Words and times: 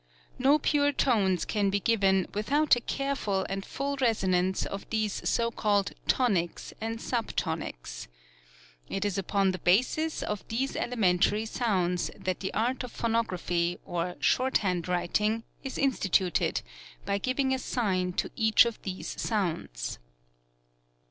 No 0.39 0.57
pure 0.57 0.91
tones 0.91 1.45
can 1.45 1.69
be 1.69 1.79
given 1.79 2.25
without 2.33 2.75
a 2.75 2.81
careful 2.81 3.45
and 3.49 3.63
full 3.63 3.97
resonance 3.97 4.65
of 4.65 4.89
these 4.89 5.21
so 5.29 5.51
called 5.51 5.91
tonics 6.07 6.73
and 6.81 6.99
sub 6.99 7.27
tonic3. 7.33 8.07
It 8.89 9.05
is 9.05 9.19
upon 9.19 9.51
the 9.51 9.59
basis 9.59 10.23
of 10.23 10.43
these 10.47 10.75
elementary 10.75 11.45
sounds 11.45 12.09
that 12.17 12.39
the 12.39 12.51
art 12.55 12.83
of 12.83 12.91
phonography, 12.91 13.77
or 13.85 14.15
short 14.19 14.57
hand 14.65 14.87
writing, 14.87 15.43
is 15.63 15.77
instituted, 15.77 16.63
by 17.05 17.19
giving 17.19 17.53
a 17.53 17.59
sign 17.59 18.13
to 18.13 18.31
each 18.35 18.65
of 18.65 18.81
these 18.81 19.21
sounds. 19.21 19.99